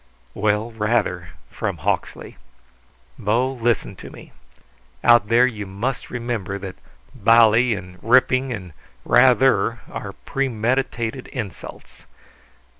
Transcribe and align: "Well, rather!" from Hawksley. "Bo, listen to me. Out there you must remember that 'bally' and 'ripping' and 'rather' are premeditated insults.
"Well, 0.33 0.71
rather!" 0.71 1.29
from 1.51 1.77
Hawksley. 1.77 2.37
"Bo, 3.19 3.53
listen 3.53 3.95
to 3.97 4.09
me. 4.09 4.31
Out 5.03 5.27
there 5.27 5.45
you 5.45 5.67
must 5.67 6.09
remember 6.09 6.57
that 6.57 6.73
'bally' 7.13 7.75
and 7.75 7.99
'ripping' 8.01 8.51
and 8.51 8.73
'rather' 9.05 9.77
are 9.91 10.13
premeditated 10.25 11.27
insults. 11.27 12.05